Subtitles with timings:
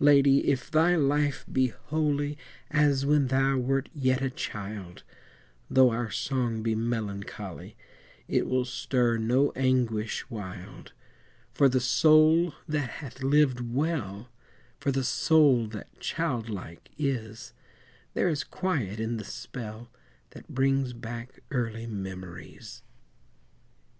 [0.00, 0.48] Lady!
[0.48, 2.36] if thy life be holy
[2.68, 5.04] As when thou wert yet a child,
[5.70, 7.76] Though our song be melancholy,
[8.26, 10.94] It will stir no anguish wild;
[11.54, 14.30] For the soul that hath lived well,
[14.80, 17.52] For the soul that child like is,
[18.14, 19.92] There is quiet in the spell
[20.30, 22.82] That brings back early memories.